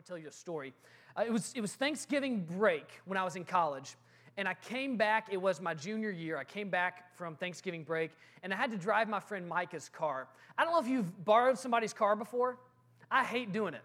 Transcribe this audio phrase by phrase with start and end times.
[0.00, 0.72] to tell you a story.
[1.16, 3.96] Uh, it, was, it was Thanksgiving break when I was in college.
[4.36, 6.38] And I came back, it was my junior year.
[6.38, 8.10] I came back from Thanksgiving break,
[8.42, 10.28] and I had to drive my friend Micah's car.
[10.56, 12.58] I don't know if you've borrowed somebody's car before.
[13.10, 13.82] I hate doing it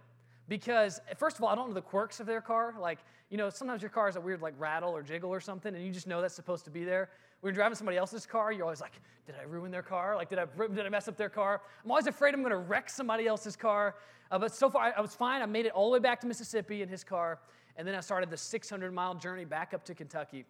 [0.47, 2.75] because, first of all, I don't know the quirks of their car.
[2.79, 2.99] Like,
[3.29, 5.83] you know, sometimes your car has a weird, like, rattle or jiggle or something, and
[5.83, 7.09] you just know that's supposed to be there.
[7.41, 8.93] When you're driving somebody else's car, you're always like,
[9.25, 10.15] did I ruin their car?
[10.15, 11.61] Like, did I, did I mess up their car?
[11.83, 13.95] I'm always afraid I'm going to wreck somebody else's car.
[14.31, 15.41] Uh, but so far, I, I was fine.
[15.41, 17.39] I made it all the way back to Mississippi in his car,
[17.75, 20.45] and then I started the 600 mile journey back up to Kentucky.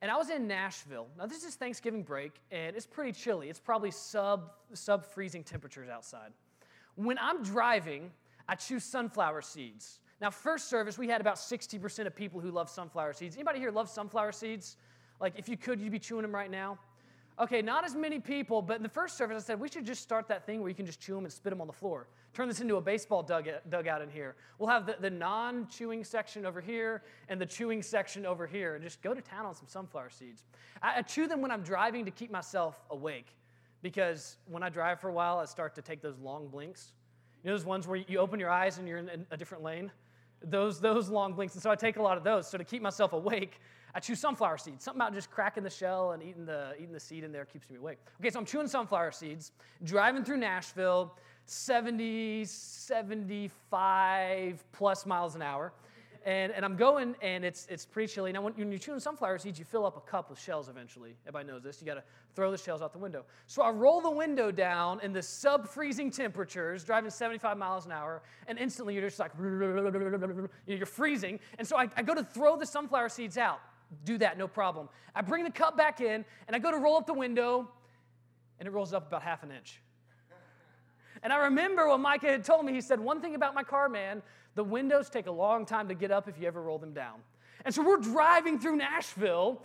[0.00, 1.08] And I was in Nashville.
[1.18, 3.48] Now, this is Thanksgiving break, and it's pretty chilly.
[3.48, 6.32] It's probably sub, sub freezing temperatures outside.
[6.94, 8.12] When I'm driving,
[8.48, 10.00] I choose sunflower seeds.
[10.20, 13.36] Now, first service, we had about 60% of people who love sunflower seeds.
[13.36, 14.76] Anybody here love sunflower seeds?
[15.20, 16.78] Like, if you could, you'd be chewing them right now.
[17.40, 20.02] Okay, not as many people, but in the first service, I said we should just
[20.02, 22.08] start that thing where you can just chew them and spit them on the floor.
[22.34, 24.34] Turn this into a baseball dugout, in here.
[24.58, 28.74] We'll have the, the non chewing section over here and the chewing section over here,
[28.74, 30.42] and just go to town on some sunflower seeds.
[30.82, 33.36] I, I chew them when I'm driving to keep myself awake
[33.82, 36.92] because when I drive for a while, I start to take those long blinks.
[37.48, 39.90] Know those ones where you open your eyes and you're in a different lane?
[40.44, 41.54] Those, those long blinks.
[41.54, 42.46] And so I take a lot of those.
[42.46, 43.62] So to keep myself awake,
[43.94, 44.84] I chew sunflower seeds.
[44.84, 47.70] Something about just cracking the shell and eating the, eating the seed in there keeps
[47.70, 47.96] me awake.
[48.20, 55.72] Okay, so I'm chewing sunflower seeds, driving through Nashville, 70, 75 plus miles an hour.
[56.24, 58.32] And, and I'm going, and it's, it's pretty chilly.
[58.32, 61.16] Now, when, when you're chewing sunflower seeds, you fill up a cup with shells eventually.
[61.26, 61.80] Everybody knows this.
[61.80, 62.02] You got to
[62.34, 63.24] throw the shells out the window.
[63.46, 67.92] So I roll the window down in the sub freezing temperatures, driving 75 miles an
[67.92, 69.32] hour, and instantly you're just like,
[70.66, 71.40] you're freezing.
[71.58, 73.60] And so I, I go to throw the sunflower seeds out.
[74.04, 74.88] Do that, no problem.
[75.14, 77.70] I bring the cup back in, and I go to roll up the window,
[78.58, 79.80] and it rolls up about half an inch.
[81.22, 82.72] And I remember what Micah had told me.
[82.72, 84.22] He said, One thing about my car, man,
[84.58, 87.20] the windows take a long time to get up if you ever roll them down.
[87.64, 89.62] And so we're driving through Nashville,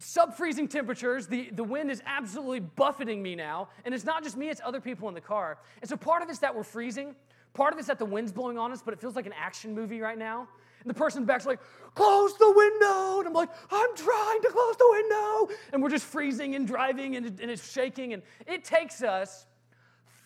[0.00, 1.28] sub freezing temperatures.
[1.28, 3.68] The, the wind is absolutely buffeting me now.
[3.84, 5.58] And it's not just me, it's other people in the car.
[5.80, 7.14] And so part of it's that we're freezing,
[7.54, 9.76] part of it's that the wind's blowing on us, but it feels like an action
[9.76, 10.48] movie right now.
[10.80, 11.60] And the person in the back's like,
[11.94, 13.20] close the window.
[13.20, 15.54] And I'm like, I'm trying to close the window.
[15.72, 18.12] And we're just freezing and driving and, and it's shaking.
[18.12, 19.46] And it takes us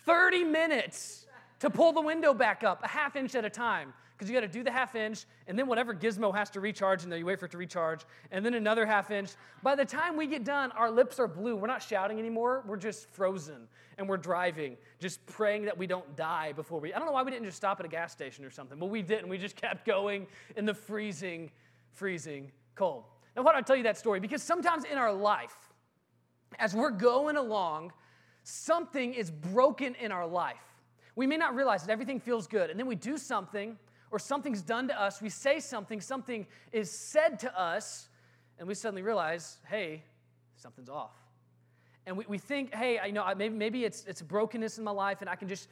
[0.05, 1.27] 30 minutes
[1.59, 3.93] to pull the window back up, a half inch at a time.
[4.17, 7.03] Because you got to do the half inch, and then whatever gizmo has to recharge,
[7.03, 8.01] and then you wait for it to recharge,
[8.31, 9.29] and then another half inch.
[9.61, 11.55] By the time we get done, our lips are blue.
[11.55, 12.63] We're not shouting anymore.
[12.65, 13.67] We're just frozen,
[13.99, 16.95] and we're driving, just praying that we don't die before we.
[16.95, 18.87] I don't know why we didn't just stop at a gas station or something, but
[18.87, 19.29] we didn't.
[19.29, 20.25] We just kept going
[20.55, 21.51] in the freezing,
[21.91, 23.03] freezing cold.
[23.35, 24.19] Now, why do I tell you that story?
[24.19, 25.55] Because sometimes in our life,
[26.57, 27.93] as we're going along,
[28.41, 30.57] something is broken in our life.
[31.15, 33.77] We may not realize that everything feels good, and then we do something,
[34.11, 38.09] or something's done to us, we say something, something is said to us,
[38.59, 40.03] and we suddenly realize, hey,
[40.55, 41.15] something's off.
[42.05, 44.91] And we, we think, hey, I, you know, maybe, maybe it's, it's brokenness in my
[44.91, 45.67] life, and I can just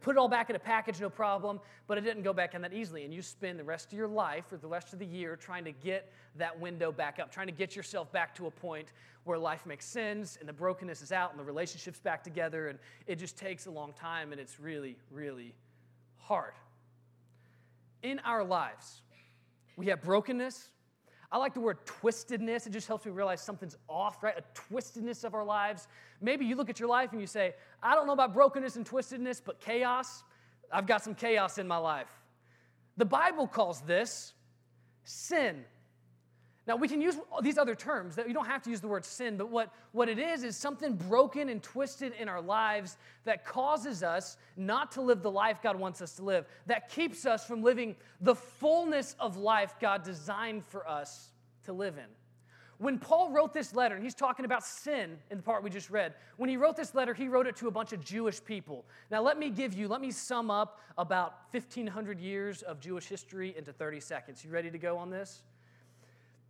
[0.00, 2.62] put it all back in a package, no problem, but it didn't go back in
[2.62, 3.04] that easily.
[3.04, 5.64] And you spend the rest of your life or the rest of the year trying
[5.64, 8.92] to get that window back up, trying to get yourself back to a point
[9.24, 12.68] where life makes sense and the brokenness is out and the relationship's back together.
[12.68, 15.54] And it just takes a long time and it's really, really
[16.18, 16.52] hard.
[18.02, 19.02] In our lives,
[19.76, 20.70] we have brokenness,
[21.32, 22.66] I like the word twistedness.
[22.66, 24.34] It just helps me realize something's off, right?
[24.36, 25.86] A twistedness of our lives.
[26.20, 28.88] Maybe you look at your life and you say, I don't know about brokenness and
[28.88, 30.24] twistedness, but chaos,
[30.72, 32.08] I've got some chaos in my life.
[32.96, 34.32] The Bible calls this
[35.04, 35.64] sin.
[36.66, 39.04] Now, we can use these other terms that you don't have to use the word
[39.04, 43.44] sin, but what, what it is is something broken and twisted in our lives that
[43.46, 47.46] causes us not to live the life God wants us to live, that keeps us
[47.46, 51.30] from living the fullness of life God designed for us
[51.64, 52.04] to live in.
[52.76, 55.90] When Paul wrote this letter, and he's talking about sin in the part we just
[55.90, 58.86] read, when he wrote this letter, he wrote it to a bunch of Jewish people.
[59.10, 63.54] Now, let me give you, let me sum up about 1,500 years of Jewish history
[63.56, 64.42] into 30 seconds.
[64.44, 65.42] You ready to go on this?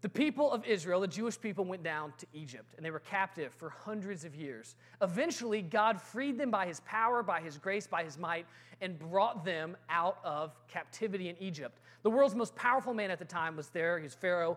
[0.03, 3.53] The people of Israel, the Jewish people, went down to Egypt and they were captive
[3.53, 4.75] for hundreds of years.
[5.03, 8.47] Eventually, God freed them by his power, by his grace, by his might,
[8.81, 11.81] and brought them out of captivity in Egypt.
[12.03, 13.99] The world's most powerful man at the time was there.
[13.99, 14.57] He was Pharaoh.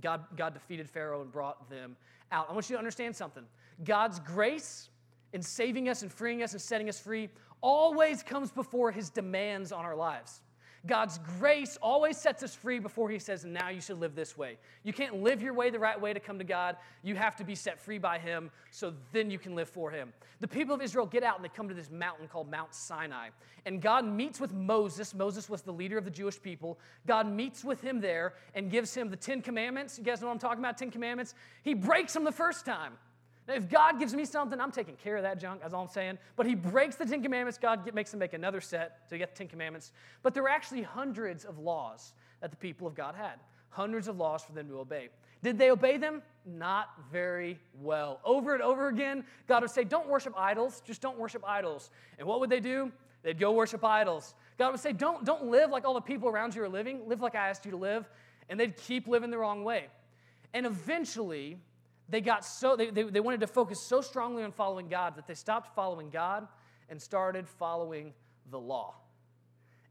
[0.00, 1.96] God, God defeated Pharaoh and brought them
[2.30, 2.48] out.
[2.48, 3.44] I want you to understand something
[3.82, 4.90] God's grace
[5.32, 7.28] in saving us and freeing us and setting us free
[7.60, 10.42] always comes before his demands on our lives.
[10.86, 14.58] God's grace always sets us free before He says, now you should live this way.
[14.82, 16.76] You can't live your way the right way to come to God.
[17.02, 20.12] You have to be set free by Him so then you can live for Him.
[20.40, 23.30] The people of Israel get out and they come to this mountain called Mount Sinai.
[23.64, 25.14] And God meets with Moses.
[25.14, 26.78] Moses was the leader of the Jewish people.
[27.06, 29.98] God meets with him there and gives him the Ten Commandments.
[29.98, 30.76] You guys know what I'm talking about?
[30.76, 31.34] Ten Commandments.
[31.62, 32.92] He breaks them the first time.
[33.46, 35.88] Now, if God gives me something, I'm taking care of that junk, that's all I'm
[35.88, 36.18] saying.
[36.36, 39.38] But he breaks the Ten Commandments, God makes him make another set to get the
[39.38, 39.92] Ten Commandments.
[40.22, 43.34] But there were actually hundreds of laws that the people of God had,
[43.68, 45.08] hundreds of laws for them to obey.
[45.42, 46.22] Did they obey them?
[46.46, 48.18] Not very well.
[48.24, 51.90] Over and over again, God would say, Don't worship idols, just don't worship idols.
[52.18, 52.90] And what would they do?
[53.22, 54.34] They'd go worship idols.
[54.58, 57.20] God would say, Don't, don't live like all the people around you are living, live
[57.20, 58.08] like I asked you to live.
[58.48, 59.88] And they'd keep living the wrong way.
[60.54, 61.58] And eventually,
[62.08, 65.26] they got so, they, they, they wanted to focus so strongly on following God that
[65.26, 66.46] they stopped following God
[66.88, 68.12] and started following
[68.50, 68.94] the law.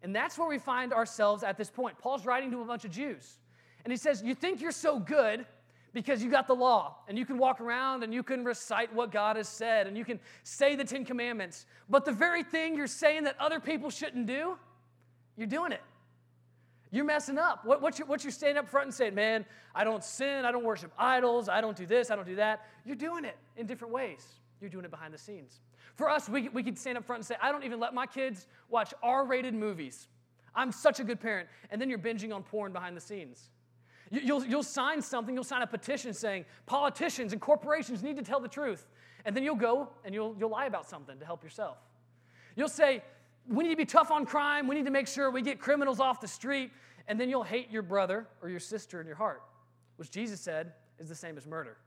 [0.04, 1.98] And that's where we find ourselves at this point.
[1.98, 3.39] Paul's writing to a bunch of Jews.
[3.83, 5.45] And he says, You think you're so good
[5.94, 9.12] because you got the law and you can walk around and you can recite what
[9.12, 11.65] God has said and you can say the Ten Commandments.
[11.89, 14.57] But the very thing you're saying that other people shouldn't do,
[15.38, 15.81] you're doing it.
[16.94, 17.66] You're messing up.
[17.66, 20.51] What, what's, your, what's your standing up front and saying, man, I don't sin, I
[20.51, 22.68] don't worship idols, I don't do this, I don't do that?
[22.86, 24.24] You're doing it in different ways.
[24.62, 25.60] You're doing it behind the scenes.
[25.95, 28.06] For us, we, we could stand up front and say, I don't even let my
[28.06, 30.07] kids watch R rated movies.
[30.54, 31.50] I'm such a good parent.
[31.72, 33.50] And then you're binging on porn behind the scenes.
[34.12, 38.24] You, you'll, you'll sign something, you'll sign a petition saying politicians and corporations need to
[38.24, 38.88] tell the truth.
[39.25, 41.78] And then you'll go and you'll, you'll lie about something to help yourself.
[42.56, 43.01] You'll say,
[43.48, 44.68] we need to be tough on crime.
[44.68, 46.72] We need to make sure we get criminals off the street.
[47.07, 49.44] And then you'll hate your brother or your sister in your heart,
[49.98, 51.78] which Jesus said is the same as murder.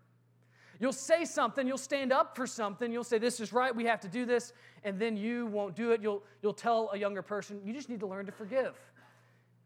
[0.79, 4.00] You'll say something, you'll stand up for something, you'll say, This is right, we have
[4.00, 4.53] to do this,
[4.85, 6.03] and then you won't do it.
[6.03, 8.79] You'll, you'll tell a younger person, You just need to learn to forgive.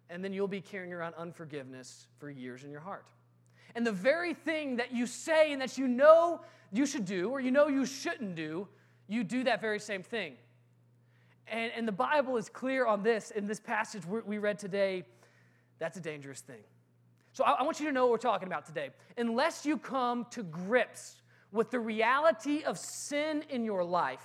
[0.08, 3.06] And then you'll be carrying around unforgiveness for years in your heart.
[3.74, 6.40] And the very thing that you say and that you know
[6.72, 8.66] you should do or you know you shouldn't do,
[9.08, 10.34] you do that very same thing.
[11.50, 15.04] And, and the Bible is clear on this in this passage we read today.
[15.78, 16.62] That's a dangerous thing.
[17.32, 18.90] So I, I want you to know what we're talking about today.
[19.16, 24.22] Unless you come to grips with the reality of sin in your life,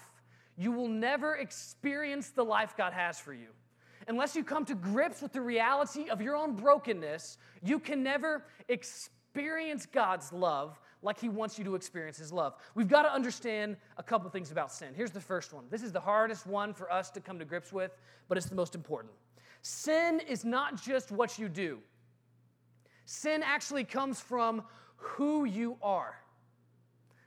[0.56, 3.48] you will never experience the life God has for you.
[4.08, 8.46] Unless you come to grips with the reality of your own brokenness, you can never
[8.70, 12.56] experience God's love like He wants you to experience His love.
[12.74, 14.90] We've got to understand a couple things about sin.
[14.96, 15.66] Here's the first one.
[15.70, 17.92] This is the hardest one for us to come to grips with,
[18.28, 19.14] but it's the most important.
[19.62, 21.80] Sin is not just what you do,
[23.06, 24.64] sin actually comes from
[24.98, 26.16] who you are.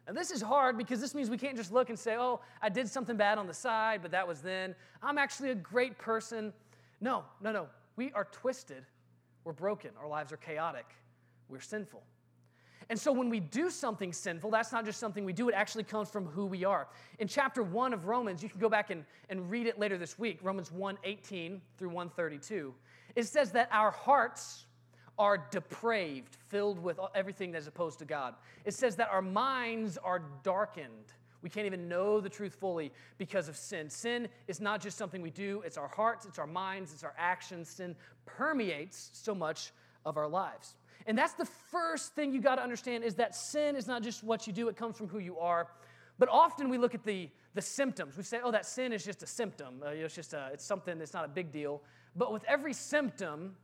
[0.06, 2.70] Now, this is hard because this means we can't just look and say, oh, I
[2.70, 4.74] did something bad on the side, but that was then.
[5.02, 6.52] I'm actually a great person.
[7.00, 7.66] No, no, no.
[7.96, 8.86] We are twisted.
[9.44, 9.90] We're broken.
[10.00, 10.86] Our lives are chaotic.
[11.48, 12.02] We're sinful.
[12.90, 15.85] And so when we do something sinful, that's not just something we do, it actually
[15.85, 16.88] comes from who we are.
[17.19, 20.19] In chapter 1 of Romans, you can go back and, and read it later this
[20.19, 22.75] week, Romans 1 18 through 132.
[23.14, 24.64] It says that our hearts
[25.19, 28.35] are depraved, filled with everything that's opposed to God.
[28.64, 31.12] It says that our minds are darkened.
[31.43, 33.91] We can't even know the truth fully because of sin.
[33.91, 37.14] Sin is not just something we do, it's our hearts, it's our minds, it's our
[37.19, 37.69] actions.
[37.69, 37.94] Sin
[38.26, 39.73] permeates so much
[40.06, 40.75] of our lives.
[41.08, 44.22] And that's the first thing you got to understand is that sin is not just
[44.22, 45.66] what you do, it comes from who you are.
[46.19, 48.19] But often we look at the, the symptoms.
[48.19, 49.81] We say, oh, that sin is just a symptom.
[49.82, 51.81] Uh, it's just a, it's something that's not a big deal.
[52.14, 53.56] But with every symptom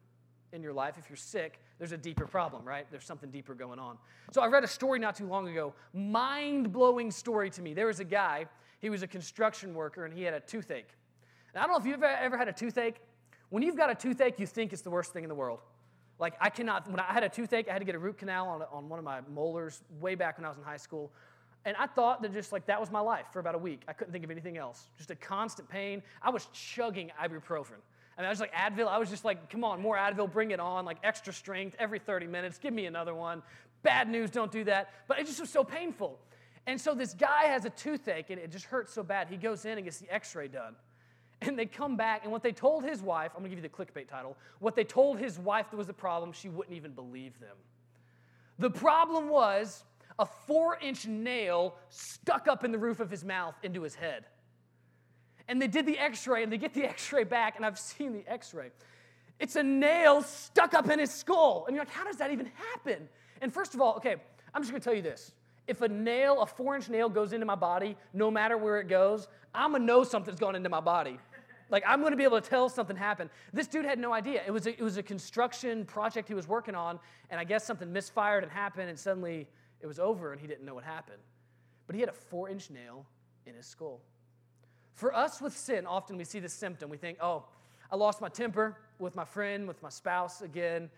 [0.55, 2.87] in your life, if you're sick, there's a deeper problem, right?
[2.91, 3.99] There's something deeper going on.
[4.33, 7.75] So I read a story not too long ago, mind blowing story to me.
[7.75, 8.47] There was a guy,
[8.81, 10.89] he was a construction worker, and he had a toothache.
[11.55, 13.03] I don't know if you've ever had a toothache.
[13.51, 15.61] When you've got a toothache, you think it's the worst thing in the world.
[16.19, 18.49] Like, I cannot, when I had a toothache, I had to get a root canal
[18.49, 21.13] on, on one of my molars way back when I was in high school.
[21.65, 23.83] And I thought that just like that was my life for about a week.
[23.89, 24.89] I couldn't think of anything else.
[24.99, 26.03] Just a constant pain.
[26.23, 27.81] I was chugging ibuprofen.
[28.17, 28.87] I mean, I was like Advil.
[28.87, 31.99] I was just like, come on, more Advil, bring it on, like extra strength every
[31.99, 32.59] 30 minutes.
[32.59, 33.43] Give me another one.
[33.83, 34.91] Bad news, don't do that.
[35.09, 36.19] But it just was so painful.
[36.67, 39.29] And so this guy has a toothache and it just hurts so bad.
[39.29, 40.77] He goes in and gets the x ray done.
[41.47, 43.69] And they come back, and what they told his wife, I'm gonna give you the
[43.69, 47.39] clickbait title, what they told his wife that was the problem, she wouldn't even believe
[47.41, 47.57] them.
[48.59, 49.85] The problem was
[50.19, 54.27] a four inch nail stuck up in the roof of his mouth into his head.
[55.49, 57.79] And they did the x ray, and they get the x ray back, and I've
[57.79, 58.71] seen the x ray.
[59.41, 61.65] It's a nail stuck up in his skull.
[61.67, 63.09] And you're like, how does that even happen?
[63.41, 64.17] And first of all, okay,
[64.55, 65.33] I'm just gonna tell you this.
[65.67, 68.89] If a nail, a four inch nail goes into my body, no matter where it
[68.89, 71.19] goes, I'm gonna know something's gone into my body.
[71.75, 73.31] Like, I'm going to be able to tell something happened.
[73.53, 74.43] This dude had no idea.
[74.47, 77.01] It was, a, it was a construction project he was working on,
[77.31, 79.49] and I guess something misfired and happened, and suddenly
[79.81, 81.19] it was over, and he didn't know what happened.
[81.89, 83.05] But he had a four inch nail
[83.45, 84.01] in his skull.
[84.93, 86.91] For us with sin, often we see this symptom.
[86.91, 87.43] We think, oh,
[87.91, 90.89] I lost my temper with my friend, with my spouse again.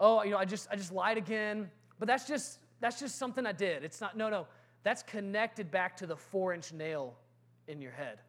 [0.00, 1.70] Oh, you know, I just, I just lied again.
[1.98, 3.84] But that's just, that's just something I did.
[3.84, 4.46] It's not, no, no.
[4.82, 7.16] That's connected back to the four inch nail
[7.68, 8.20] in your head.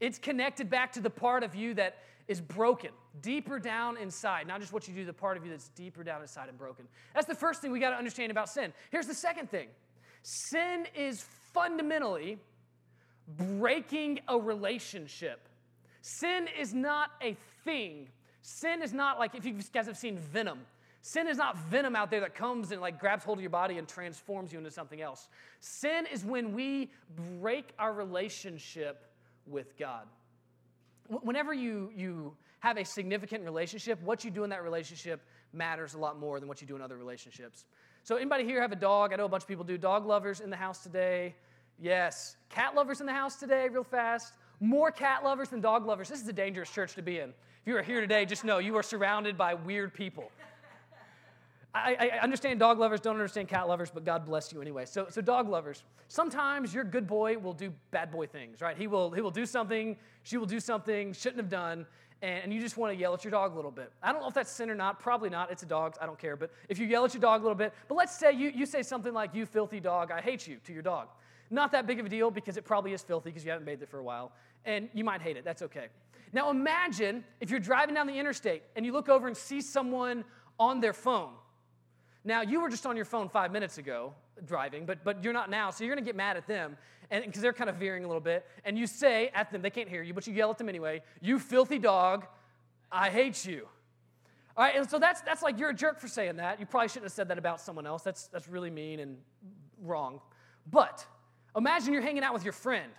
[0.00, 1.98] It's connected back to the part of you that
[2.28, 2.90] is broken,
[3.22, 4.46] deeper down inside.
[4.46, 6.86] Not just what you do, the part of you that's deeper down inside and broken.
[7.14, 8.72] That's the first thing we got to understand about sin.
[8.90, 9.68] Here's the second thing
[10.22, 11.24] sin is
[11.54, 12.38] fundamentally
[13.36, 15.48] breaking a relationship.
[16.02, 18.08] Sin is not a thing.
[18.42, 20.60] Sin is not like if you guys have seen Venom.
[21.06, 23.78] Sin is not venom out there that comes and like grabs hold of your body
[23.78, 25.28] and transforms you into something else.
[25.60, 26.90] Sin is when we
[27.38, 29.04] break our relationship
[29.46, 30.06] with God.
[31.08, 35.20] Whenever you, you have a significant relationship, what you do in that relationship
[35.52, 37.64] matters a lot more than what you do in other relationships.
[38.02, 39.12] So, anybody here have a dog?
[39.12, 39.78] I know a bunch of people do.
[39.78, 41.34] Dog lovers in the house today?
[41.78, 42.36] Yes.
[42.48, 44.34] Cat lovers in the house today, real fast?
[44.60, 46.08] More cat lovers than dog lovers.
[46.08, 47.30] This is a dangerous church to be in.
[47.30, 50.30] If you are here today, just know you are surrounded by weird people.
[51.76, 54.86] I, I, understand dog lovers don't understand cat lovers, but God bless you anyway.
[54.86, 58.76] So, so dog lovers, sometimes your good boy will do bad boy things, right?
[58.76, 61.86] He will, he will do something, she will do something, shouldn't have done,
[62.22, 63.92] and, and you just want to yell at your dog a little bit.
[64.02, 65.50] I don't know if that's sin or not, probably not.
[65.50, 66.36] It's a dog, I don't care.
[66.36, 68.64] But if you yell at your dog a little bit, but let's say you, you
[68.64, 71.08] say something like, You filthy dog, I hate you to your dog.
[71.50, 73.82] Not that big of a deal because it probably is filthy because you haven't bathed
[73.82, 74.32] it for a while,
[74.64, 75.44] and you might hate it.
[75.44, 75.86] That's okay.
[76.32, 80.24] Now imagine if you're driving down the interstate and you look over and see someone
[80.58, 81.30] on their phone
[82.26, 84.12] now, you were just on your phone five minutes ago
[84.44, 86.76] driving, but, but you're not now, so you're going to get mad at them
[87.08, 88.44] because they're kind of veering a little bit.
[88.64, 91.02] And you say at them, they can't hear you, but you yell at them anyway,
[91.22, 92.26] You filthy dog,
[92.90, 93.68] I hate you.
[94.56, 96.58] All right, and so that's, that's like you're a jerk for saying that.
[96.58, 98.02] You probably shouldn't have said that about someone else.
[98.02, 99.18] That's, that's really mean and
[99.80, 100.20] wrong.
[100.68, 101.06] But
[101.56, 102.90] imagine you're hanging out with your friend,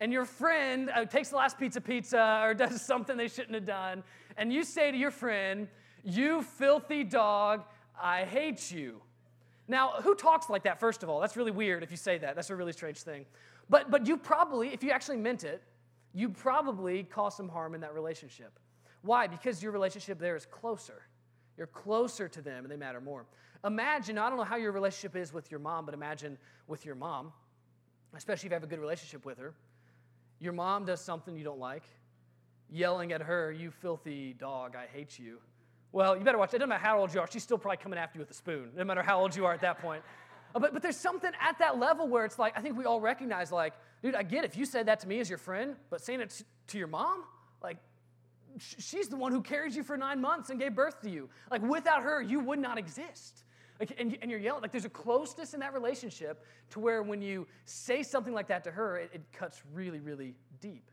[0.00, 3.66] and your friend uh, takes the last pizza pizza or does something they shouldn't have
[3.66, 4.02] done,
[4.36, 5.68] and you say to your friend,
[6.02, 7.62] You filthy dog,
[8.00, 9.02] I hate you.
[9.66, 11.20] Now, who talks like that, first of all?
[11.20, 12.34] That's really weird if you say that.
[12.34, 13.26] That's a really strange thing.
[13.68, 15.62] But, but you probably, if you actually meant it,
[16.14, 18.58] you probably caused some harm in that relationship.
[19.02, 19.26] Why?
[19.26, 21.02] Because your relationship there is closer.
[21.56, 23.26] You're closer to them and they matter more.
[23.64, 26.94] Imagine, I don't know how your relationship is with your mom, but imagine with your
[26.94, 27.32] mom,
[28.14, 29.54] especially if you have a good relationship with her.
[30.40, 31.82] Your mom does something you don't like,
[32.70, 35.38] yelling at her, You filthy dog, I hate you.
[35.92, 36.52] Well, you better watch.
[36.52, 37.28] It doesn't matter how old you are.
[37.30, 39.52] She's still probably coming after you with a spoon, no matter how old you are
[39.52, 40.02] at that point.
[40.54, 43.52] But, but there's something at that level where it's like, I think we all recognize,
[43.52, 44.50] like, dude, I get it.
[44.50, 47.24] if you said that to me as your friend, but saying it to your mom,
[47.62, 47.76] like,
[48.58, 51.28] she's the one who carried you for nine months and gave birth to you.
[51.50, 53.44] Like, without her, you would not exist.
[53.78, 54.62] Like, and, and you're yelling.
[54.62, 58.64] Like, there's a closeness in that relationship to where when you say something like that
[58.64, 60.90] to her, it, it cuts really, really deep.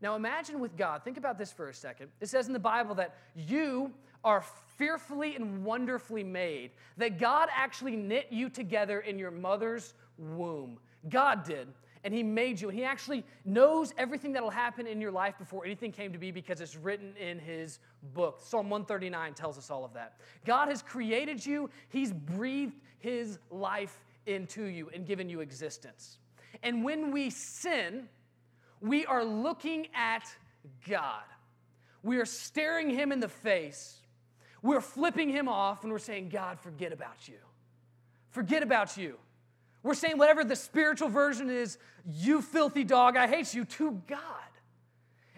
[0.00, 2.08] Now imagine with God, think about this for a second.
[2.20, 3.92] It says in the Bible that you
[4.24, 4.44] are
[4.76, 10.78] fearfully and wonderfully made, that God actually knit you together in your mother's womb.
[11.08, 11.68] God did.
[12.04, 15.64] And he made you, and he actually knows everything that'll happen in your life before
[15.64, 17.80] anything came to be because it's written in his
[18.14, 18.40] book.
[18.40, 20.20] Psalm 139 tells us all of that.
[20.44, 26.18] God has created you, he's breathed his life into you and given you existence.
[26.62, 28.08] And when we sin,
[28.80, 30.24] we are looking at
[30.88, 31.22] God.
[32.02, 33.98] We are staring Him in the face.
[34.62, 37.38] We're flipping Him off and we're saying, God, forget about you.
[38.30, 39.16] Forget about you.
[39.82, 44.18] We're saying whatever the spiritual version is, you filthy dog, I hate you, to God.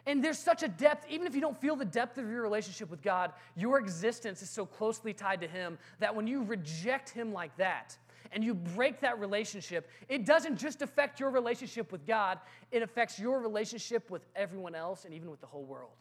[0.06, 2.90] And there's such a depth, even if you don't feel the depth of your relationship
[2.90, 7.32] with God, your existence is so closely tied to Him that when you reject Him
[7.32, 7.96] like that,
[8.32, 12.38] and you break that relationship, it doesn't just affect your relationship with God,
[12.70, 15.92] it affects your relationship with everyone else and even with the whole world.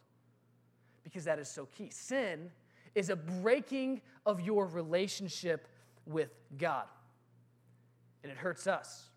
[1.02, 1.90] Because that is so key.
[1.90, 2.50] Sin
[2.94, 5.68] is a breaking of your relationship
[6.06, 6.86] with God,
[8.22, 9.08] and it hurts us.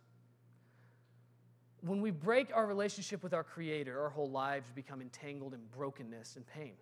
[1.81, 6.37] When we break our relationship with our Creator, our whole lives become entangled in brokenness
[6.37, 6.73] and pain.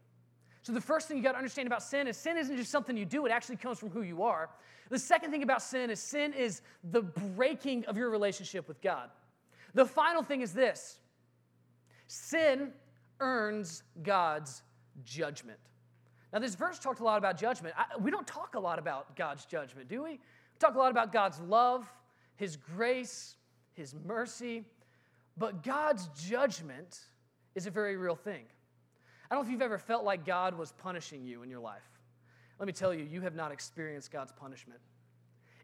[0.63, 2.95] So, the first thing you got to understand about sin is sin isn't just something
[2.95, 4.49] you do, it actually comes from who you are.
[4.89, 9.09] The second thing about sin is sin is the breaking of your relationship with God.
[9.73, 10.99] The final thing is this
[12.07, 12.71] sin
[13.19, 14.63] earns God's
[15.03, 15.59] judgment.
[16.33, 17.75] Now, this verse talked a lot about judgment.
[17.77, 20.09] I, we don't talk a lot about God's judgment, do we?
[20.11, 20.19] We
[20.59, 21.91] talk a lot about God's love,
[22.35, 23.35] His grace,
[23.73, 24.65] His mercy,
[25.37, 26.99] but God's judgment
[27.55, 28.43] is a very real thing.
[29.31, 31.89] I don't know if you've ever felt like God was punishing you in your life.
[32.59, 34.81] Let me tell you, you have not experienced God's punishment.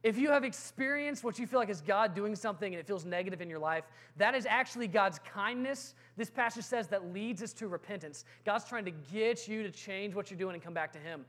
[0.03, 3.03] If you have experienced what you feel like is God doing something and it feels
[3.03, 3.83] negative in your life,
[4.15, 5.95] that is actually God's kindness.
[6.15, 8.23] This passage says that leads us to repentance.
[8.45, 11.25] God's trying to get you to change what you're doing and come back to Him.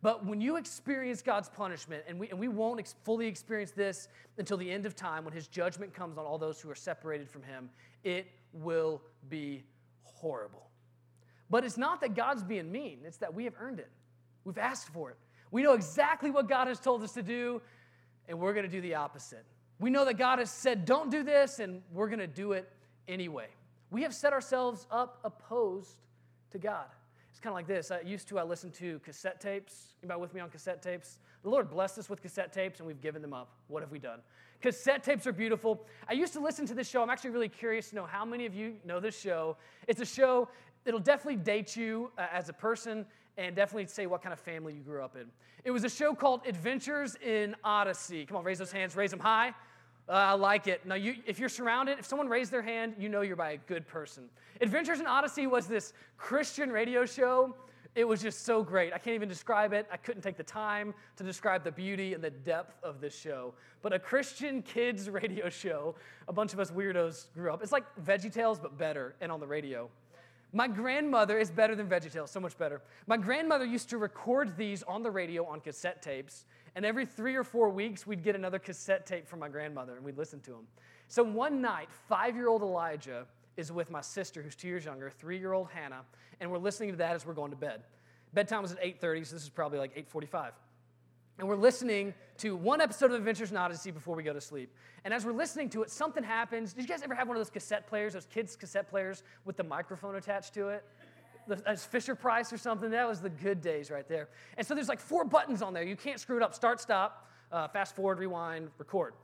[0.00, 4.08] But when you experience God's punishment, and we, and we won't ex- fully experience this
[4.38, 7.28] until the end of time when His judgment comes on all those who are separated
[7.28, 7.68] from Him,
[8.02, 9.62] it will be
[10.04, 10.71] horrible.
[11.52, 13.90] But it's not that God's being mean, it's that we have earned it.
[14.42, 15.18] We've asked for it.
[15.50, 17.60] We know exactly what God has told us to do,
[18.26, 19.44] and we're going to do the opposite.
[19.78, 22.72] We know that God has said, don't do this, and we're going to do it
[23.06, 23.48] anyway.
[23.90, 25.98] We have set ourselves up opposed
[26.52, 26.86] to God.
[27.28, 27.90] It's kind of like this.
[27.90, 29.94] I used to, I listened to cassette tapes.
[30.02, 31.18] Anybody with me on cassette tapes?
[31.42, 33.50] The Lord blessed us with cassette tapes, and we've given them up.
[33.68, 34.20] What have we done?
[34.62, 35.84] Cassette tapes are beautiful.
[36.08, 37.02] I used to listen to this show.
[37.02, 39.56] I'm actually really curious to know how many of you know this show.
[39.88, 40.48] It's a show,
[40.84, 44.74] it'll definitely date you uh, as a person and definitely say what kind of family
[44.74, 45.26] you grew up in.
[45.64, 48.26] It was a show called Adventures in Odyssey.
[48.26, 49.54] Come on, raise those hands, raise them high.
[50.08, 50.84] Uh, I like it.
[50.84, 53.56] Now, you, if you're surrounded, if someone raised their hand, you know you're by a
[53.56, 54.24] good person.
[54.60, 57.54] Adventures in Odyssey was this Christian radio show.
[57.94, 58.92] It was just so great.
[58.92, 59.86] I can't even describe it.
[59.92, 63.54] I couldn't take the time to describe the beauty and the depth of this show.
[63.82, 65.94] But a Christian kids radio show,
[66.26, 67.62] a bunch of us weirdos grew up.
[67.62, 69.88] It's like VeggieTales, but better and on the radio.
[70.52, 72.82] My grandmother is better than VeggieTales, so much better.
[73.06, 76.44] My grandmother used to record these on the radio on cassette tapes,
[76.76, 80.04] and every three or four weeks, we'd get another cassette tape from my grandmother, and
[80.04, 80.66] we'd listen to them.
[81.08, 85.10] So one night, five year old Elijah is with my sister, who's two years younger,
[85.10, 86.02] three year old Hannah,
[86.40, 87.82] and we're listening to that as we're going to bed.
[88.34, 90.52] Bedtime was at 8.30, so this is probably like 8.45
[91.38, 94.74] and we're listening to one episode of Adventures in Odyssey before we go to sleep.
[95.04, 96.72] And as we're listening to it, something happens.
[96.72, 99.56] Did you guys ever have one of those cassette players, those kids' cassette players with
[99.56, 100.84] the microphone attached to it?
[101.66, 102.90] As Fisher Price or something.
[102.90, 104.28] That was the good days right there.
[104.56, 105.82] And so there's like four buttons on there.
[105.82, 106.54] You can't screw it up.
[106.54, 109.14] Start, stop, uh, fast forward, rewind, record.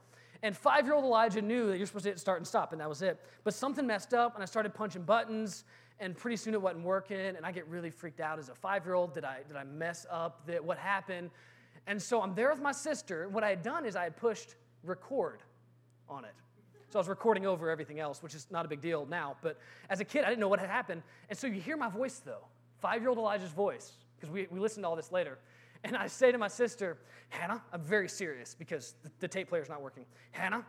[0.43, 2.81] And five year old Elijah knew that you're supposed to hit start and stop, and
[2.81, 3.19] that was it.
[3.43, 5.63] But something messed up, and I started punching buttons,
[5.99, 8.85] and pretty soon it wasn't working, and I get really freaked out as a five
[8.85, 9.13] year old.
[9.13, 10.45] Did I, did I mess up?
[10.45, 11.29] The, what happened?
[11.87, 13.29] And so I'm there with my sister.
[13.29, 15.41] What I had done is I had pushed record
[16.07, 16.33] on it.
[16.89, 19.37] So I was recording over everything else, which is not a big deal now.
[19.41, 21.03] But as a kid, I didn't know what had happened.
[21.29, 22.45] And so you hear my voice, though
[22.79, 25.37] five year old Elijah's voice, because we, we listened to all this later.
[25.83, 26.97] And I say to my sister,
[27.29, 30.05] Hannah, I'm very serious because the, the tape player's not working.
[30.31, 30.65] Hannah,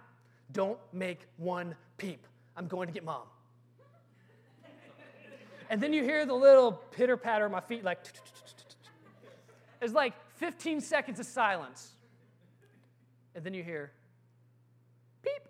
[0.53, 2.27] don't make one peep.
[2.57, 3.23] I'm going to get mom.
[5.69, 7.99] and then you hear the little pitter patter of my feet, like,
[9.81, 11.93] it's like 15 seconds of silence.
[13.35, 13.93] And then you hear,
[15.23, 15.43] peep.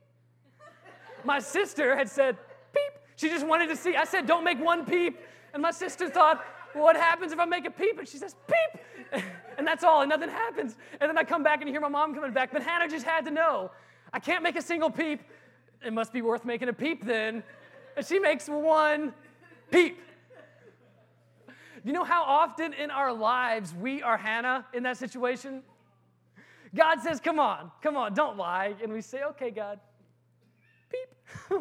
[1.24, 2.36] My sister had said,
[2.74, 2.92] peep.
[3.14, 3.94] She just wanted to see.
[3.94, 5.16] I said, don't make one peep.
[5.54, 8.00] And my sister thought, what happens if I make a peep?
[8.00, 9.22] And she says, peep.
[9.58, 10.76] and that's all, and nothing happens.
[11.00, 12.52] And then I come back and hear my mom coming back.
[12.52, 13.70] But Hannah just had to know,
[14.12, 15.20] I can't make a single peep.
[15.86, 17.44] It must be worth making a peep then.
[17.96, 19.14] And she makes one
[19.70, 20.00] peep.
[21.84, 25.62] You know how often in our lives we are Hannah in that situation?
[26.74, 28.74] God says, Come on, come on, don't lie.
[28.82, 29.80] And we say, Okay, God.
[30.90, 31.58] Beep.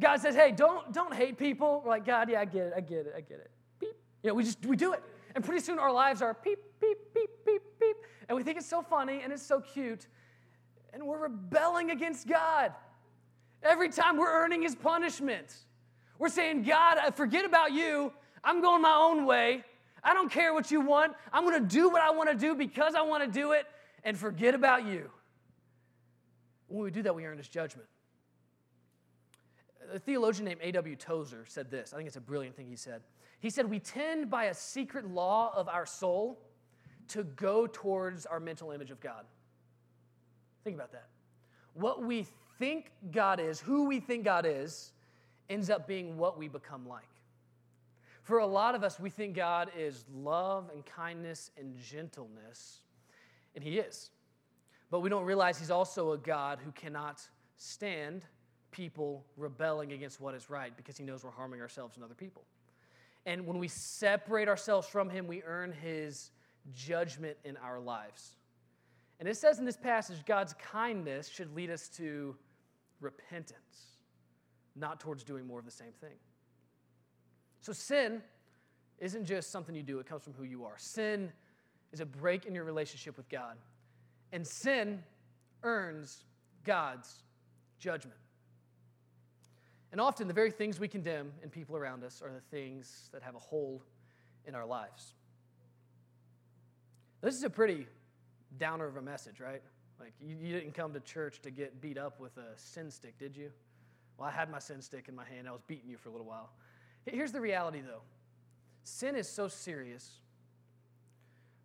[0.00, 1.82] God says, Hey, don't, don't hate people.
[1.84, 3.50] We're like, God, yeah, I get it, I get it, I get it.
[3.78, 3.96] Beep.
[4.22, 5.02] You know, we just, we do it.
[5.34, 7.96] And pretty soon our lives are beep, beep, beep, beep, beep.
[8.28, 10.06] And we think it's so funny and it's so cute.
[10.92, 12.72] And we're rebelling against God.
[13.62, 15.54] Every time we're earning his punishment.
[16.18, 18.12] We're saying, God, forget about you.
[18.42, 19.64] I'm going my own way.
[20.02, 21.14] I don't care what you want.
[21.32, 23.66] I'm going to do what I want to do because I want to do it
[24.02, 25.10] and forget about you.
[26.68, 27.88] When we do that, we earn his judgment.
[29.92, 30.96] A theologian named A.W.
[30.96, 31.92] Tozer said this.
[31.92, 33.02] I think it's a brilliant thing he said.
[33.40, 36.38] He said, We tend by a secret law of our soul
[37.08, 39.24] to go towards our mental image of God.
[40.62, 41.08] Think about that.
[41.74, 42.26] What we
[42.58, 44.92] think God is, who we think God is,
[45.48, 47.09] ends up being what we become like.
[48.30, 52.78] For a lot of us, we think God is love and kindness and gentleness,
[53.56, 54.10] and He is.
[54.88, 57.20] But we don't realize He's also a God who cannot
[57.56, 58.24] stand
[58.70, 62.44] people rebelling against what is right because He knows we're harming ourselves and other people.
[63.26, 66.30] And when we separate ourselves from Him, we earn His
[66.72, 68.36] judgment in our lives.
[69.18, 72.36] And it says in this passage, God's kindness should lead us to
[73.00, 73.96] repentance,
[74.76, 76.14] not towards doing more of the same thing.
[77.60, 78.22] So sin
[78.98, 80.74] isn't just something you do, it comes from who you are.
[80.76, 81.32] Sin
[81.92, 83.56] is a break in your relationship with God.
[84.32, 85.02] And sin
[85.62, 86.24] earns
[86.64, 87.22] God's
[87.78, 88.16] judgment.
[89.92, 93.22] And often, the very things we condemn in people around us are the things that
[93.22, 93.82] have a hold
[94.46, 95.14] in our lives.
[97.22, 97.86] This is a pretty
[98.58, 99.62] downer of a message, right?
[99.98, 103.18] Like, you, you, didn't come to church to get beat up with a sin stick,
[103.18, 103.50] did you?
[104.16, 105.48] Well, I had my sin stick in my hand.
[105.48, 106.50] I was beating you for a little while.
[107.06, 108.02] Here's the reality, though
[108.84, 110.18] sin is so serious,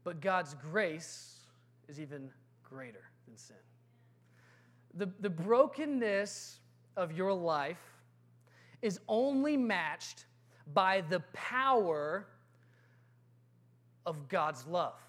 [0.04, 1.39] but God's grace
[1.88, 2.30] is even
[2.63, 3.56] greater than sin.
[4.93, 6.60] The, the brokenness
[6.95, 7.82] of your life
[8.82, 10.26] is only matched
[10.74, 12.28] by the power
[14.06, 15.00] of God's love.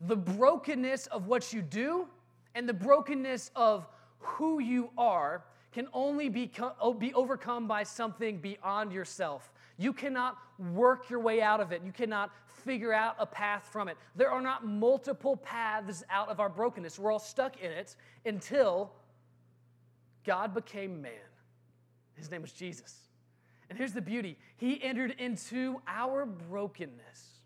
[0.00, 2.08] The brokenness of what you do
[2.54, 3.86] and the brokenness of
[4.18, 6.50] who you are can only be,
[6.98, 9.52] be overcome by something beyond yourself.
[9.76, 10.38] You cannot
[10.72, 11.82] work your way out of it.
[11.84, 13.96] You cannot figure out a path from it.
[14.14, 16.96] There are not multiple paths out of our brokenness.
[16.96, 18.92] We're all stuck in it until
[20.24, 21.12] God became man.
[22.14, 22.94] His name was Jesus.
[23.68, 27.40] And here's the beauty He entered into our brokenness.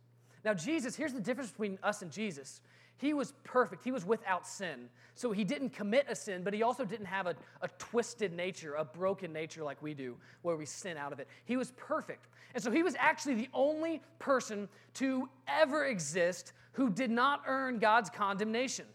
[0.44, 2.60] Now, Jesus, here's the difference between us and Jesus.
[2.98, 3.84] He was perfect.
[3.84, 4.88] He was without sin.
[5.14, 8.74] So he didn't commit a sin, but he also didn't have a, a twisted nature,
[8.74, 11.28] a broken nature like we do, where we sin out of it.
[11.44, 12.26] He was perfect.
[12.54, 17.78] And so he was actually the only person to ever exist who did not earn
[17.78, 18.86] God's condemnation.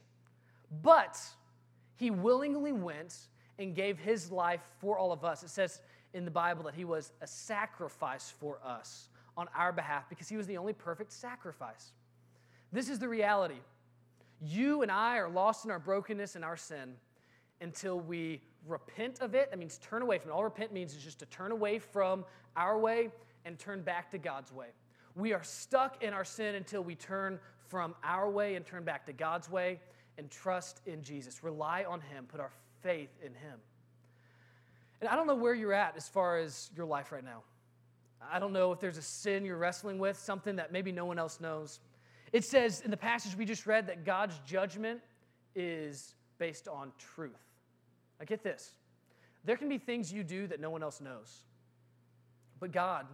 [0.82, 1.20] But
[1.96, 3.16] he willingly went
[3.60, 5.44] and gave his life for all of us.
[5.44, 5.82] It says
[6.14, 10.38] in the Bible that he was a sacrifice for us on our behalf because he
[10.38, 11.92] was the only perfect sacrifice.
[12.72, 13.60] This is the reality.
[14.46, 16.96] You and I are lost in our brokenness and our sin
[17.62, 19.50] until we repent of it.
[19.50, 20.34] That means turn away from it.
[20.34, 22.26] All repent means is just to turn away from
[22.56, 23.10] our way
[23.46, 24.68] and turn back to God's way.
[25.16, 29.06] We are stuck in our sin until we turn from our way and turn back
[29.06, 29.80] to God's way
[30.18, 31.44] and trust in Jesus.
[31.44, 32.52] Rely on Him, put our
[32.82, 33.60] faith in Him.
[35.02, 37.44] And I don't know where you're at as far as your life right now.
[38.32, 41.20] I don't know if there's a sin you're wrestling with, something that maybe no one
[41.20, 41.80] else knows.
[42.34, 45.00] It says in the passage we just read that God's judgment
[45.56, 47.40] is based on truth.
[48.20, 48.72] Now, get this
[49.46, 51.44] there can be things you do that no one else knows,
[52.60, 53.06] but God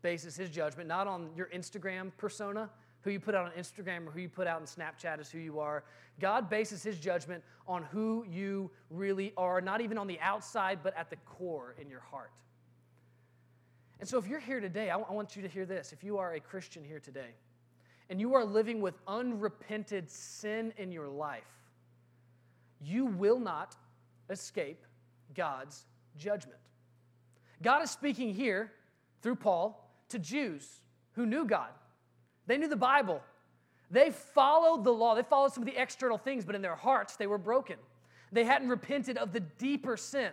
[0.00, 4.10] bases his judgment not on your Instagram persona, who you put out on Instagram or
[4.10, 5.82] who you put out in Snapchat is who you are.
[6.20, 10.96] God bases his judgment on who you really are, not even on the outside, but
[10.96, 12.32] at the core in your heart.
[13.98, 15.92] And so, if you're here today, I want you to hear this.
[15.92, 17.34] If you are a Christian here today,
[18.10, 21.44] and you are living with unrepented sin in your life,
[22.80, 23.76] you will not
[24.30, 24.84] escape
[25.34, 25.84] God's
[26.16, 26.58] judgment.
[27.62, 28.72] God is speaking here
[29.22, 30.80] through Paul to Jews
[31.12, 31.70] who knew God.
[32.46, 33.20] They knew the Bible.
[33.90, 35.14] They followed the law.
[35.14, 37.76] They followed some of the external things, but in their hearts, they were broken.
[38.32, 40.30] They hadn't repented of the deeper sin.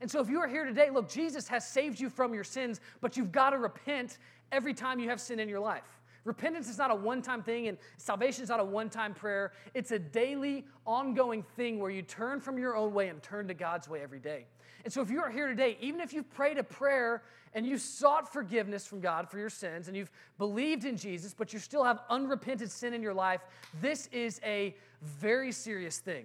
[0.00, 2.80] And so, if you are here today, look, Jesus has saved you from your sins,
[3.00, 4.18] but you've got to repent
[4.52, 5.95] every time you have sin in your life.
[6.26, 9.52] Repentance is not a one time thing, and salvation is not a one time prayer.
[9.74, 13.54] It's a daily, ongoing thing where you turn from your own way and turn to
[13.54, 14.46] God's way every day.
[14.84, 17.22] And so, if you are here today, even if you've prayed a prayer
[17.54, 21.52] and you sought forgiveness from God for your sins and you've believed in Jesus, but
[21.52, 23.42] you still have unrepented sin in your life,
[23.80, 26.24] this is a very serious thing.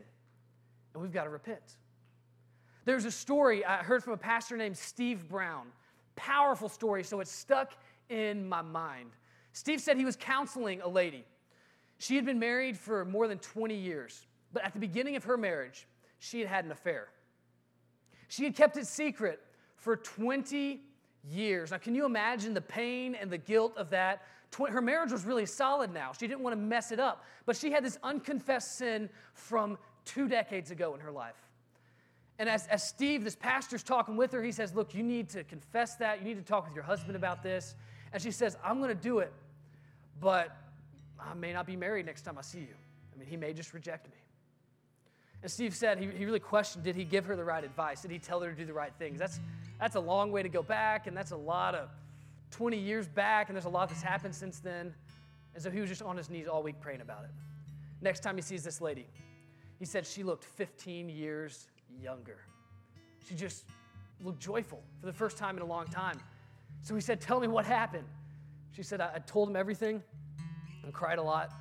[0.95, 1.77] And we've got to repent.
[2.85, 5.67] There's a story I heard from a pastor named Steve Brown.
[6.15, 7.73] Powerful story, so it's stuck
[8.09, 9.11] in my mind.
[9.53, 11.25] Steve said he was counseling a lady.
[11.97, 15.37] She had been married for more than 20 years, but at the beginning of her
[15.37, 15.87] marriage,
[16.19, 17.09] she had had an affair.
[18.27, 19.41] She had kept it secret
[19.75, 20.81] for 20
[21.29, 21.71] years.
[21.71, 24.23] Now, can you imagine the pain and the guilt of that?
[24.57, 26.11] Her marriage was really solid now.
[26.17, 30.27] She didn't want to mess it up, but she had this unconfessed sin from two
[30.27, 31.35] decades ago in her life.
[32.39, 35.43] And as, as Steve, this pastor's talking with her, he says, Look, you need to
[35.43, 36.19] confess that.
[36.19, 37.75] You need to talk with your husband about this.
[38.13, 39.31] And she says, I'm going to do it,
[40.19, 40.55] but
[41.19, 42.75] I may not be married next time I see you.
[43.13, 44.17] I mean, he may just reject me.
[45.41, 48.01] And Steve said he, he really questioned did he give her the right advice?
[48.01, 49.17] Did he tell her to do the right things?
[49.17, 49.39] That's,
[49.79, 51.89] that's a long way to go back, and that's a lot of
[52.51, 54.93] 20 years back, and there's a lot that's happened since then.
[55.53, 57.31] And so he was just on his knees all week praying about it.
[58.01, 59.07] Next time he sees this lady,
[59.79, 61.67] he said she looked 15 years
[62.01, 62.37] younger.
[63.27, 63.65] She just
[64.23, 66.19] looked joyful for the first time in a long time.
[66.81, 68.07] So he said, Tell me what happened.
[68.71, 70.01] She said, I, I told him everything
[70.83, 71.51] and cried a lot,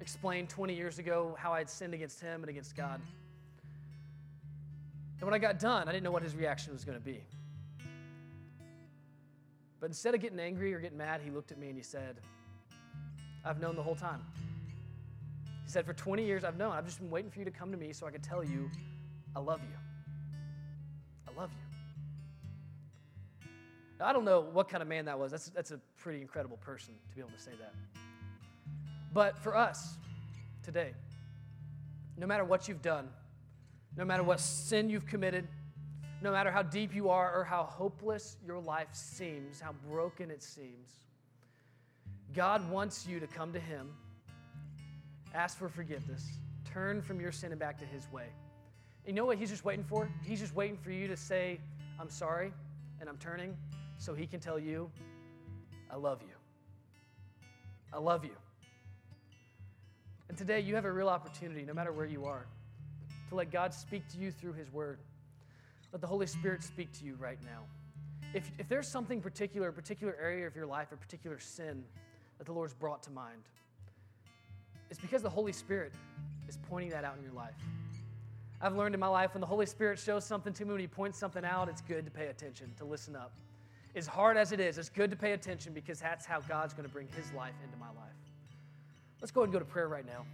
[0.00, 3.00] explained 20 years ago how I had sinned against him and against God.
[5.20, 7.20] And when I got done, I didn't know what his reaction was going to be.
[9.80, 12.16] But instead of getting angry or getting mad, he looked at me and he said,
[13.44, 14.22] I've known the whole time.
[15.64, 16.72] He said, For 20 years, I've known.
[16.72, 18.70] I've just been waiting for you to come to me so I could tell you,
[19.36, 19.76] I love you.
[21.28, 21.77] I love you.
[23.98, 25.32] Now, I don't know what kind of man that was.
[25.32, 27.74] That's, that's a pretty incredible person to be able to say that.
[29.12, 29.96] But for us
[30.62, 30.92] today,
[32.16, 33.08] no matter what you've done,
[33.96, 35.48] no matter what sin you've committed,
[36.20, 40.42] no matter how deep you are or how hopeless your life seems, how broken it
[40.42, 40.92] seems,
[42.34, 43.88] God wants you to come to Him,
[45.34, 46.26] ask for forgiveness,
[46.64, 48.26] turn from your sin and back to His way.
[49.06, 50.08] You know what He's just waiting for?
[50.24, 51.60] He's just waiting for you to say,
[51.98, 52.52] I'm sorry
[53.00, 53.56] and I'm turning,
[53.98, 54.90] so He can tell you,
[55.90, 56.34] I love you.
[57.92, 58.36] I love you.
[60.28, 62.46] And today you have a real opportunity, no matter where you are,
[63.28, 64.98] to let God speak to you through His Word.
[65.92, 67.64] Let the Holy Spirit speak to you right now.
[68.34, 71.82] If, if there's something particular, a particular area of your life, a particular sin
[72.36, 73.42] that the Lord's brought to mind,
[74.90, 75.92] it's because the Holy Spirit
[76.46, 77.54] is pointing that out in your life.
[78.60, 80.86] I've learned in my life when the Holy Spirit shows something to me, when He
[80.86, 83.32] points something out, it's good to pay attention, to listen up.
[83.96, 86.86] As hard as it is, it's good to pay attention because that's how God's going
[86.86, 88.14] to bring His life into my life.
[89.20, 90.24] Let's go ahead and go to prayer right now.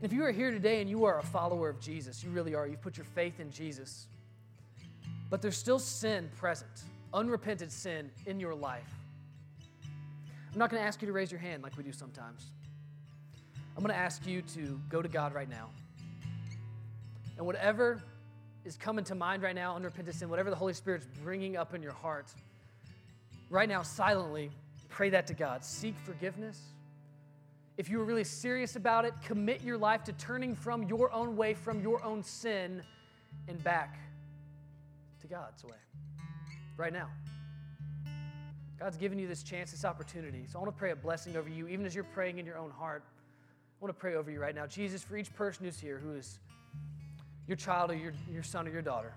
[0.00, 2.66] If you are here today and you are a follower of Jesus, you really are,
[2.66, 4.08] you've put your faith in Jesus,
[5.30, 6.82] but there's still sin present,
[7.14, 8.90] unrepented sin in your life.
[10.52, 12.50] I'm not going to ask you to raise your hand like we do sometimes.
[13.76, 15.70] I'm going to ask you to go to God right now.
[17.38, 18.02] And whatever
[18.64, 21.82] is coming to mind right now, unrepentant sin, whatever the Holy Spirit's bringing up in
[21.82, 22.26] your heart,
[23.50, 24.50] right now, silently,
[24.88, 25.64] pray that to God.
[25.64, 26.60] Seek forgiveness
[27.78, 31.36] if you are really serious about it, commit your life to turning from your own
[31.36, 32.82] way, from your own sin,
[33.48, 33.98] and back
[35.20, 35.78] to God's way.
[36.76, 37.08] Right now.
[38.78, 40.44] God's given you this chance, this opportunity.
[40.48, 42.58] So I want to pray a blessing over you, even as you're praying in your
[42.58, 43.04] own heart.
[43.06, 44.66] I want to pray over you right now.
[44.66, 46.40] Jesus, for each person who's here, who is
[47.52, 49.12] your child or your, your son or your daughter,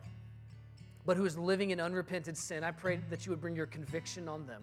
[1.05, 4.27] but who is living in unrepented sin, I pray that you would bring your conviction
[4.27, 4.61] on them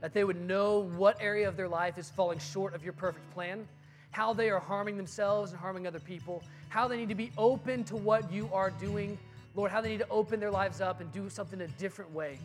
[0.00, 3.30] that they would know what area of their life is falling short of your perfect
[3.32, 3.68] plan,
[4.10, 7.84] how they are harming themselves and harming other people, how they need to be open
[7.84, 9.18] to what you are doing,
[9.54, 12.38] Lord, how they need to open their lives up and do something a different way.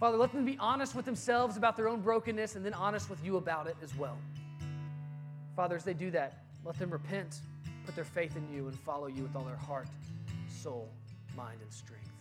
[0.00, 3.22] Father, let them be honest with themselves about their own brokenness and then honest with
[3.24, 4.18] you about it as well.
[5.54, 7.40] Father, as they do that, let them repent,
[7.84, 9.88] put their faith in you, and follow you with all their heart,
[10.48, 10.88] soul,
[11.36, 12.13] mind, and strength.